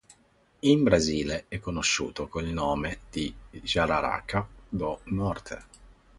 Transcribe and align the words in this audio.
In 0.61 0.81
Brasile 0.81 1.45
è 1.47 1.59
conosciuto 1.59 2.27
con 2.27 2.43
il 2.47 2.51
nome 2.53 3.01
di 3.11 3.31
"jararaca-do-norte". 3.51 5.63